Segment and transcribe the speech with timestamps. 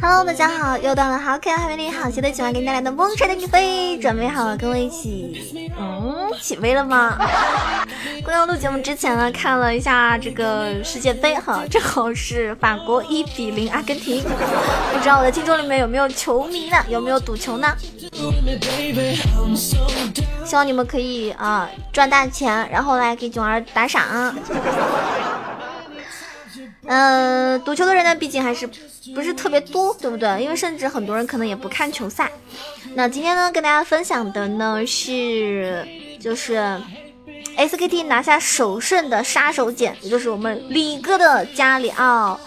[0.00, 7.16] hello 大家好又到了好可爱还没丽好期待喜欢给你带来的梦吹的你飞准备好了跟我一起嗯起飞了吗？
[8.26, 14.20] 刚刚录节目之前呢，看了一下这个世界杯哈， 正好是法国一比零阿根廷，
[14.92, 16.76] 不知道我的听众里面有没有球迷呢？
[16.88, 17.72] 有没有赌球呢？
[20.44, 24.34] 希望你们可以啊赚大钱，然后来给囧儿打赏。
[26.86, 28.68] 嗯， 赌球的人呢，毕竟还是
[29.14, 30.42] 不是特别多，对不对？
[30.42, 32.28] 因为甚至很多人可能也不看球赛。
[32.94, 35.86] 那今天呢，跟大家分享的呢是，
[36.20, 36.80] 就是
[37.56, 42.38] SKT 拿下首胜的杀手锏，也就是我们李哥的加里奥。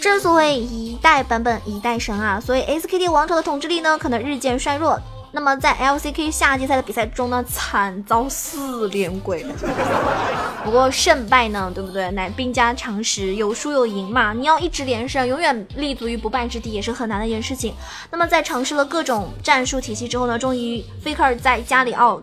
[0.00, 5.00] 正所谓一代版本一代神啊，所以 SKT 王朝的统治力呢，可能日渐衰弱。
[5.32, 9.44] 那么在 LCK 夏季赛的比赛中呢，惨遭四连跪。
[10.64, 12.08] 不过胜败呢，对不对？
[12.12, 14.32] 乃兵家常识，有输有赢嘛。
[14.32, 17.74] 你要一直连胜，永远立足于不败之地，也是很难的一件事情。
[18.12, 22.22] 那么在尝试了各种战术体系之后呢，终于 Faker 在加里奥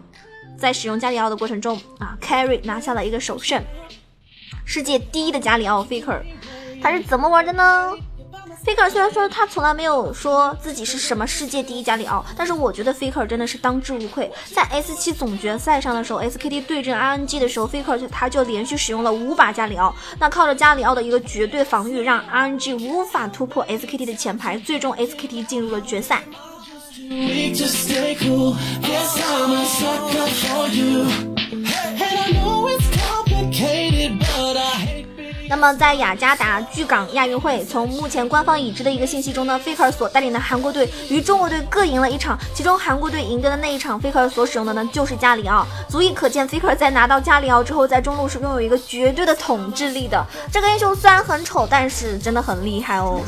[0.62, 3.62] 在使用加里奥的过程中啊，carry 拿下了一个首胜。
[4.64, 6.22] 世界第一的加里奥 Faker，
[6.84, 7.92] 他是怎么玩的呢
[8.64, 14.32] ？Faker 虽然说他从来没有说自己是什么世界第一加里奥，但是我觉得 Faker 真的是当之无愧。
[14.54, 26.22] 在 S 七总决赛上的时候，SKT 对阵 RNG 的时候，Faker 他就连续使用了五把加里奥，那靠着加里奥的一个绝对防御，让 RNG 无法突破 SKT 的前排，最终 SKT 进入了决赛。
[35.50, 50.26] 那么在雅加达巨港亚运会，从目前官方已知的一个信息中呢，Faker 所带领的韩国队与中国队各赢了一场，其中韩国队赢得的那一场，Faker 所使用的呢就是加里奥，足以可见 Faker 在拿到加里奥之后，在中路是拥有一个绝对的统治力的。
[50.52, 53.20] 这个英雄虽然很丑，但是真的很厉害哦。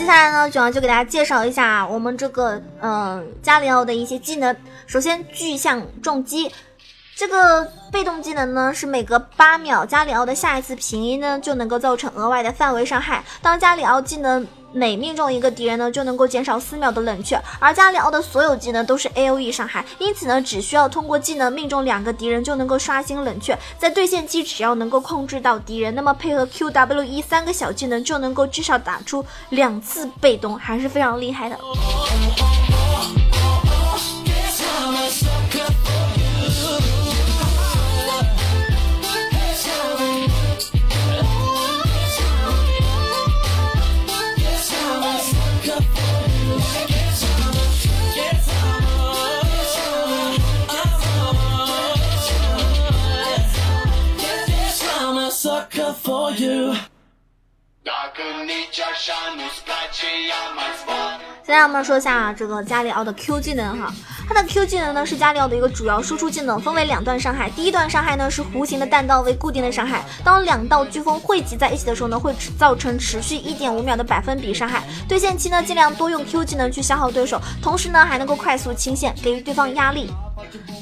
[0.00, 4.56] 接下来呢，主要就给大家介绍一下我们这个嗯加里奥的一些技能。
[4.86, 6.50] 首先，巨象重击，
[7.20, 13.22] 这个被动技能呢是每隔八秒加里奥的下一次平 A 呢就能够造成额外的范围伤害。
[13.42, 17.38] 当加里奥技能每命中一个敌人呢，就能够减少四秒的冷却。
[17.58, 23.54] 而加里奥的所有技能都是 A O E 伤害，因此呢，只需要通过技能命中两个敌人就能够刷新冷却。
[23.76, 31.58] 在对线期，只要能够控制到敌人，那么配合 Q W E 三个小技能，就能够至少打出两次被动，还是非常厉害的。
[61.42, 63.92] 现在我们说一下这个加里奥的 Q 技能哈，
[64.32, 67.50] 它的 Q 技能呢是加里奥的一个主要输出技能，分为两段伤害。
[67.50, 74.84] 第一段伤害呢是弧形的弹道为固定的伤害，当两道飓风汇集在一起的时候呢，会造成持续一点五秒的百分比伤害。
[75.08, 80.08] 对线期呢，尽量多用 Q 技能去消耗对手，同时呢还能够快速清线，给予对方压力。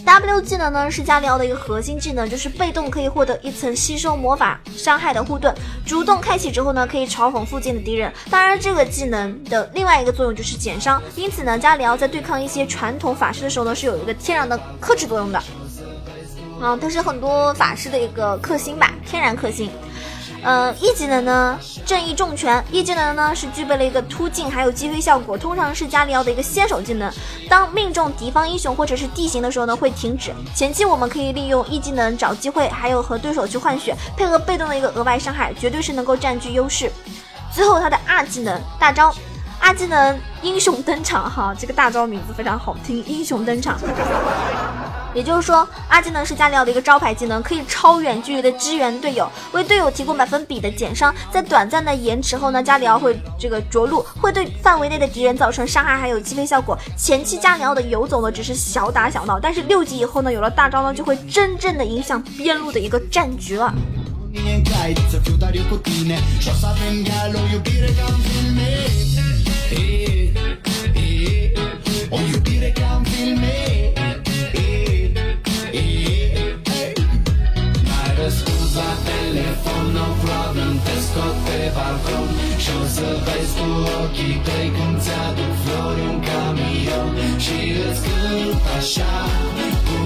[0.04, 5.54] W 技能呢是加里奥的一个核心技能，就是被动可以获得一层吸收魔法伤害的护盾，
[5.86, 8.12] 主动开启之后呢，可以嘲讽附近的敌人。
[8.30, 15.38] 当然，这个技能的另外一个作用就是减伤，因此呢，加里奥在对抗一些传统法师的时候呢，是有一个天然的克制作用的。
[16.60, 19.70] 啊，它是很多法师的一个克星吧，天然克星。
[20.42, 22.64] 呃，一技能呢，正义重拳。
[22.70, 27.12] 一技能呢是具备了一个突进，还有击飞效果，通常是加里奥的一个先手技能。
[27.48, 30.32] 当命中敌方英雄或者是地形的时候呢，会停止。
[30.54, 36.90] 前期我们可以利用一技能找机会，还有和对手去换血，配合被动的一个额外伤害，绝对是能够占据优势。
[37.52, 39.12] 最后他的二技能大招，
[39.60, 43.78] 二技能英雄登场哈，这个大招名字非常好听，英雄登场。
[45.14, 51.12] 也就是说，阿技能是加里奥的一个招牌技能，可以超远距离的支援队友，为队友提供百分比的减伤。
[51.32, 56.78] 在短暂的延迟后呢，加里奥会这个着陆，会对范围内的敌人造成伤害，还有击飞效果。
[56.96, 63.74] 前期加里奥的游走呢，只是小打小闹，但是六级以后呢，有了大招呢，就会真正的影响边路的一个战局了。
[82.98, 83.68] să vezi cu
[84.02, 87.10] ochii tăi Cum ți-aduc flori un camion
[87.44, 89.14] Și îți cânt așa.
[89.86, 89.98] Cu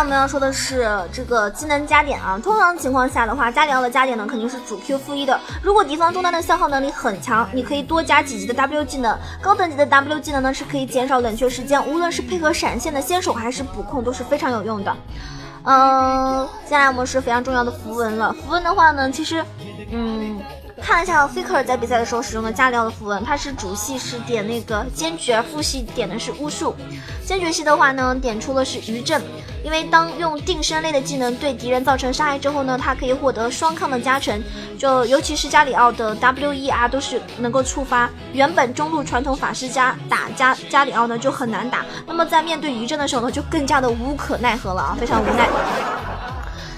[0.00, 2.40] 我们要说的是这个技能加点啊。
[2.42, 5.38] 通常情况下的话，加里奥的加点呢肯定是主 Q 负一的。
[5.62, 9.16] 如果敌方中单的消耗能力很强，你可以多加几级的 W 技能。
[9.42, 14.96] 高等级的 W 技能呢是可以减少冷却时间，无论是配合闪现的先手还是补控都是非常有用的。
[15.64, 18.32] 嗯，接下来我们是非常重要的符文了。
[18.32, 19.44] 符文的话呢，其实，
[19.90, 20.40] 嗯。
[20.82, 26.74] 看一下 Faker 在比赛的时候使用的加里奥的符文，他是主系是点那个坚决，副系点的是巫术。
[27.24, 29.22] 坚决系的话呢，点出了是余震，
[29.62, 34.42] 因为当用定身类的技能对敌人造成伤害之后呢，他可以获得双抗的加成。
[34.76, 45.48] 就尤其是加里奥的 W E R 都是能够触发，原本中路传统法师加打加加里奥呢就很难打，那么在面对余震的时候呢，就更加的无可奈何了啊，非常无奈。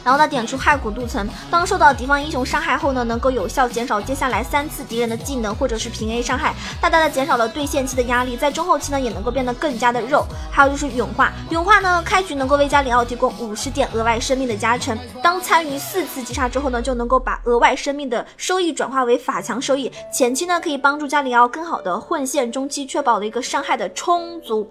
[0.04, 10.26] 然后呢，点出骸骨镀层，当受到敌方英雄伤害后呢，能够有效减少接下来三次敌人的技能或者是平 A 伤害，大大的减少了对线期的压力，在中后期呢也能够变得更加的肉。
[10.50, 19.90] 还有就是永化，永化呢开局能够为加里奥提供五十点额外生命的加成，当参与四次击杀之后呢，就能够把额外生命的收益转化为法强收益。
[20.12, 24.68] 前期呢可以帮助加里奥更好的混线，中期确保了一个伤害的充足。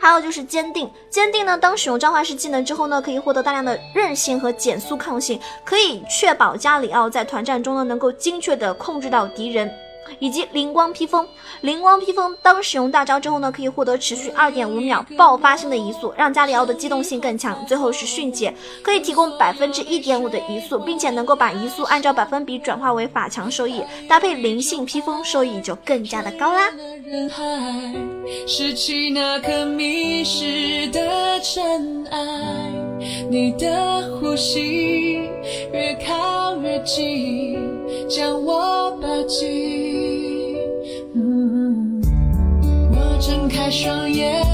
[0.00, 9.70] 还有就是坚定，坚定呢，当使用召唤师技能之后呢，可以获得大量的韧性和减速抗性，可以确保加里奥在团战中呢能够精确的控制到敌人。
[10.18, 11.26] 以及灵光披风，
[11.60, 17.64] 灵光披风当使用大招之后呢，可以获得持续二点五秒爆发性的移速，让加里奥的机动性更强。
[17.66, 18.52] 最后是迅捷，
[18.82, 26.70] 可以提供百分之一点五的移速，并且能够把移速按照百分比转化为法强收益，搭配灵性披风，收益就更加的高啦。
[33.30, 35.20] 你的呼吸
[35.72, 37.56] 越靠越近，
[38.08, 39.89] 将我抱紧。
[43.70, 44.44] 双眼，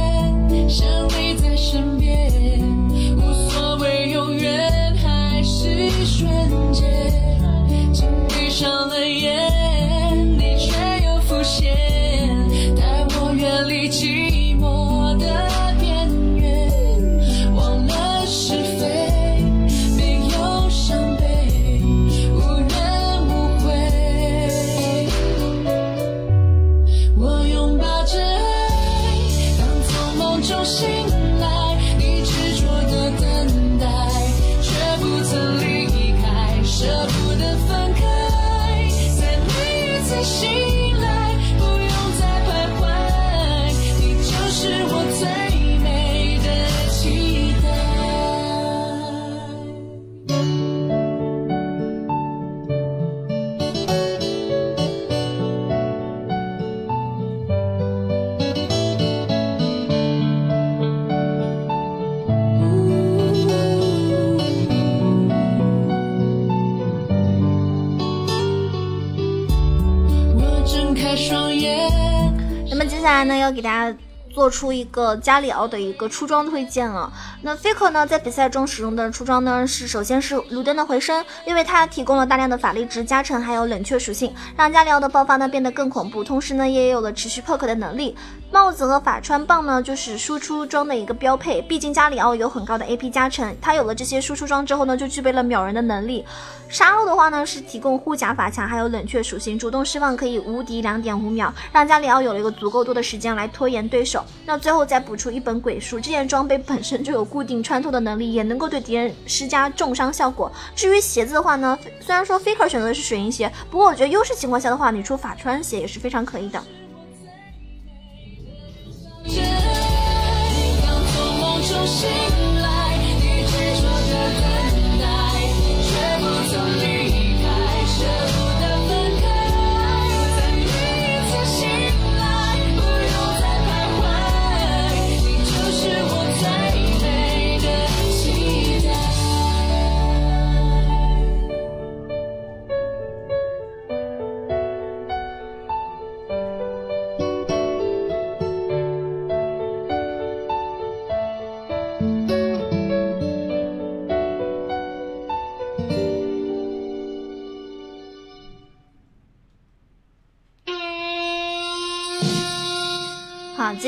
[73.24, 73.96] 那，要给大家
[74.30, 77.12] 做出一个加里奥的一个出装推荐了。
[77.46, 88.16] 那 Faker 呢，在比赛中使用的出装呢，是首先是卢登的回声，因为它提供了大量的法力值加成，还有冷却属性，让加里奥的爆发呢变得更恐怖，同时呢，也有了持续 poke 的能力。
[88.50, 91.62] 帽子和法穿棒呢，就是输出装的一个标配。
[91.62, 96.24] 毕竟加里奥有很高的 AP 加成，他有了这些输出装之后呢，就具备了秒人的能力。
[96.68, 104.24] 沙漏的话呢，是提供护甲法强，还有冷却属性，主动释放可以无敌两点五秒，让加里奥有了一个足够多的时间来拖延对手。
[104.44, 110.50] 那最后再补出一本鬼术，这件装备本身就有固定穿透的能力，也能够对敌人施加重伤效果。
[110.74, 116.64] 至于鞋子的话呢，虽然说 Faker 选择的是水银鞋，不过我觉得优势情况下的话，你出法穿鞋也是非常可以的。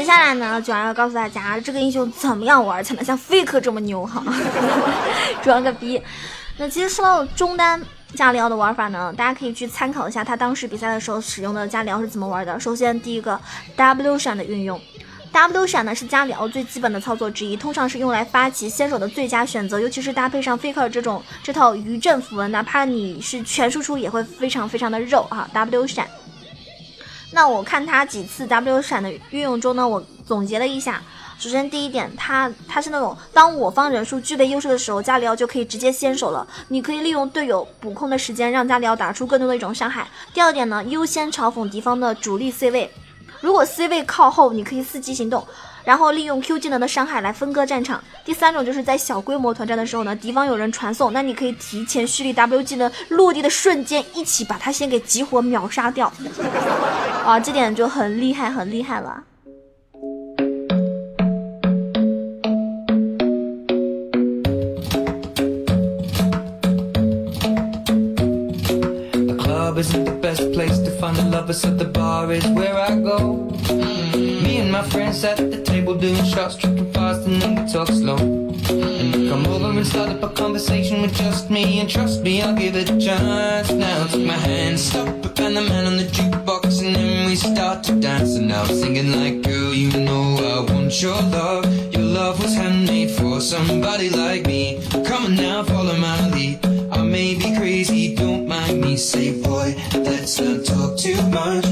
[0.08, 4.24] 下来呢，就要告诉大家这个英雄怎么样玩才能像 Faker 这么牛哈，
[5.44, 6.00] 装个逼。
[6.56, 7.78] 那其实说到中单
[8.14, 12.58] 加里奥的玩法呢，大家可以去参考一下他当时比赛的时候使用的加里奥是怎么玩的。
[12.58, 13.38] 首先，第一个
[13.76, 14.80] W 闪的运用
[15.30, 25.46] ，W 闪呢是加里奥最基本的操作之一，通常是用来发起先手的最佳选择，尤其是搭配上 Faker 这种这套余震符文，哪怕你是全输出也会非常非常的肉啊。
[25.52, 26.08] W 闪。
[27.30, 31.02] 那我看他几次 W 闪的运用中呢，我总结了一下。
[31.38, 36.44] 首先，第一点，他他是那种当我方人数具备优势的时候，加里奥就可以直接先手了。
[36.66, 40.08] 你可以利用队友补空的时间，让加里奥打出更多的一种伤害。
[40.34, 42.90] 第二点呢，优先嘲讽敌方的主力 C 位，
[43.40, 45.46] 如果 C 位靠后，你可以伺机行动，
[45.88, 48.04] 然后利用 Q 技能的伤害来分割战场。
[48.22, 56.12] 第三种就是在小规模团战的时候呢，敌方有人传送，那你可以提前蓄力 W 技能落地的瞬间，一起把他先给激活秒杀掉。
[57.24, 59.24] 啊，这点就很厉害，很厉害了。
[69.78, 73.48] isn't the best place to find the lovers, so the bar is where I go.
[74.68, 78.18] And my friends at the table doing shots, tripping fast, and then we talk slow.
[78.18, 82.76] Come over and start up a conversation with just me, and trust me, I'll give
[82.76, 83.70] it a chance.
[83.70, 85.08] Now take my hand, stop
[85.40, 88.34] and the man on the jukebox, and then we start to dance.
[88.34, 91.64] And now I'm singing like, girl, you know I want your love.
[91.94, 94.82] Your love was handmade for somebody like me.
[95.06, 96.58] Come on now, follow my lead.
[96.92, 98.98] I may be crazy, don't mind me.
[98.98, 101.64] Say, boy, let's not talk too much.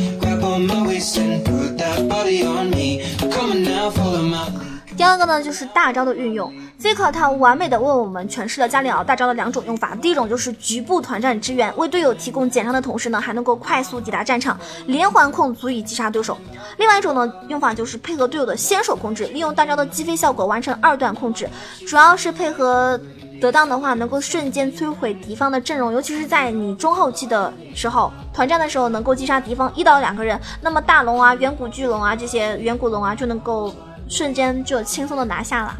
[4.96, 6.50] 第二个呢，就是大招的运用。
[6.80, 9.94] Faker 他完美的为我们诠释了加里奥大招的两种用法。
[9.96, 16.38] 第一种就是局部团战支援，为队友提供减伤的同时呢，还能够快速抵达战场，连环控足以击杀对手。
[16.78, 21.46] 另外一种呢，用法就是配合队友的先手控制，利用大招的击飞效果完成二段控制，
[21.86, 22.98] 主要是配合。
[23.40, 33.74] 得当的话，能够瞬间摧毁敌方的阵容，尤其是在你中后期的时候，团战的时候，能够击杀敌方一到两个人，那么大龙啊、远古巨龙啊这些远古龙啊，就能够
[34.08, 35.76] 瞬间就轻松的拿下了。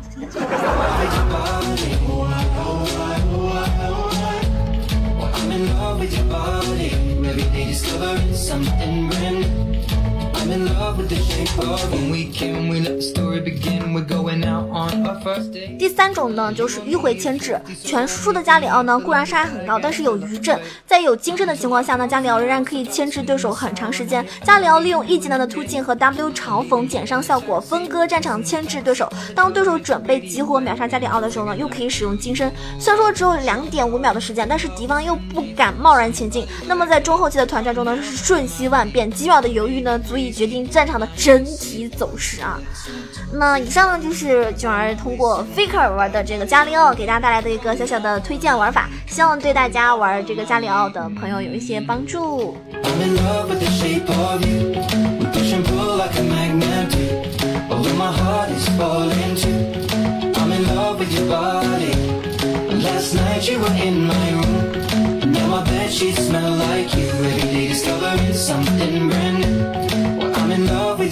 [15.79, 17.61] 第三种呢，就是迂回牵制。
[17.83, 24.25] 全输出的加里奥呢，固然伤害很高，但是有余震，在有金身的情况下呢，加里奥仍然可以牵制对手很长时间。
[24.45, 29.13] 加里奥利用 E 技能的突进和 W 嘲讽减伤效果，分割战场，牵制对手。
[29.35, 32.53] 当对手准备激活秒杀加里奥的时候呢，又可以使用金身。
[32.79, 36.47] 虽然说只有两点五秒的时间，但是敌方又不敢贸然前进。
[36.67, 41.09] 那么在中后期的团战中呢，是瞬息万变，几秒的犹豫呢，足以决定战场的。
[41.17, 42.61] 整体走势啊，
[43.33, 52.57] 那以上呢就是囧儿通过 Faker 玩的这个加里奥给大家带来的一个小小的推荐玩法，希望对大家玩这个加里奥的朋友有一些帮助。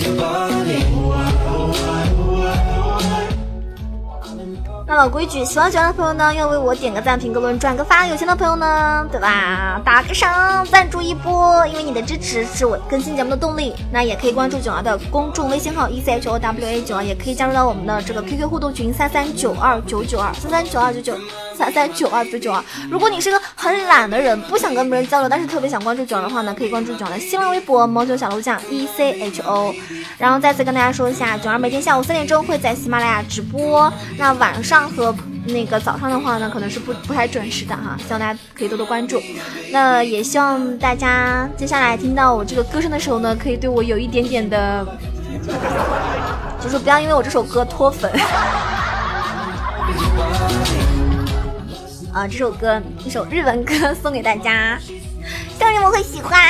[0.03, 1.04] your body.
[4.97, 9.81] 老规矩，喜欢九儿的朋友呢，要为我点个赞、评个论、转个发；有钱的朋友呢，对吧？
[9.85, 13.75] 打个赏、赞助一波，因为你的支持是我更新节目的动力。
[13.93, 21.15] 那也可以关注九儿的公众微信号 e c h o w a 九儿，也可以加入到我们的这个 QQ 互动群三三九二九九二三三九二九九。
[21.57, 22.61] 三三九二九九二，
[22.91, 29.73] 如果你是个很懒的人，不想跟别人交流，但是特别想关注九儿的话呢，可以关注九儿的新浪微博萌九小楼酱 E C H O。
[30.19, 35.15] 然后再次跟大家说一下，九儿每天下午三点钟会在喜马拉雅直播，那晚上和
[35.47, 39.23] 那个早上的话呢，可能是不不太准时的哈，希望大家可以多多关注。
[39.71, 44.87] 那也希望大家接下来听到我这个歌声的时候呢，可以对我有一点点的，
[46.63, 48.11] 就是不要因为我这首歌脱粉。
[52.15, 56.41] 啊，这首歌一首日文歌送给大家，希望你们会喜欢。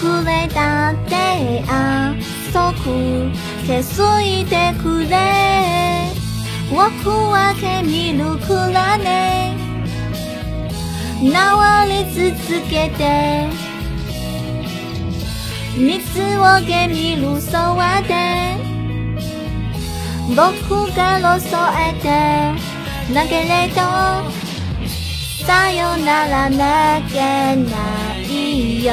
[0.00, 2.14] くれたってあ
[2.52, 3.30] そく
[3.66, 5.96] 消すいてくれ
[6.70, 9.56] 僕は君るからね
[11.22, 13.48] 縄り続けて
[15.78, 18.56] 蜜をけみるそわで
[20.34, 24.46] 僕が添えてだけれど
[25.46, 27.20] さよならなけ
[27.54, 28.92] ないよ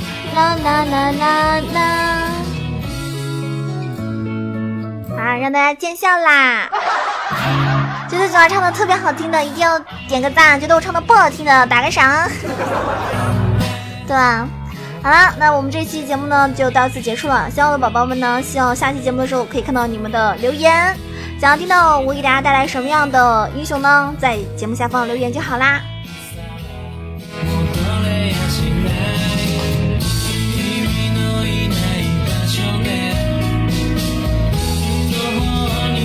[0.35, 1.81] 啦啦啦啦啦
[5.17, 5.35] 啊！
[5.37, 6.69] 让大家见笑啦！
[8.09, 12.29] 觉得九儿唱的特别好听的，一定要点个赞；觉得我唱的不好听的，打个赏。
[14.07, 14.47] 对吧？
[15.03, 17.49] 好了，那我们这期节目呢就到此结束了。
[17.51, 20.95] 希望我的宝宝们呢，希望下期节目的时候可以看到你们的留言。
[21.39, 24.13] 想要听到我给大家带来什么样的英雄呢？
[24.19, 25.81] 在节目下方留言就好啦。